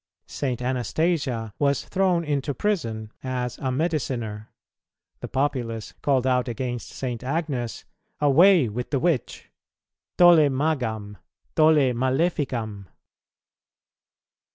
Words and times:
St. 0.25 0.63
Anastasia 0.63 1.53
was 1.59 1.85
thrown 1.85 2.23
into 2.25 2.55
prison 2.55 3.11
as 3.21 3.59
a 3.59 3.69
mediciner; 3.71 4.47
the 5.19 5.27
populace 5.27 5.91
called 6.01 6.25
out 6.25 6.47
against 6.47 6.89
St. 6.89 7.23
Agnes, 7.23 7.85
"Away 8.19 8.67
with 8.67 8.89
the 8.89 8.99
witch," 8.99 9.51
Tolle 10.17 10.49
magam, 10.49 11.17
tolle 11.55 11.93
maleficam. 11.93 12.87